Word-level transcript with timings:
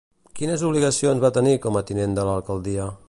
Quines 0.37 0.63
obligacions 0.69 1.21
va 1.25 1.31
tenir 1.37 1.53
com 1.67 1.77
a 1.83 1.85
tinent 1.91 2.17
de 2.21 2.25
l'alcaldia? 2.31 2.91